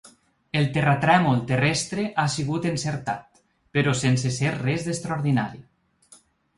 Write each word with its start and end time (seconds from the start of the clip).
El 0.61 0.69
terratrèmol 0.77 1.43
terrestre 1.51 2.07
ha 2.23 2.27
sigut 2.37 2.67
encertat, 2.71 3.45
però 3.79 3.97
sense 4.03 4.35
ser 4.41 4.59
res 4.59 4.91
d’extraordinari. 4.91 5.67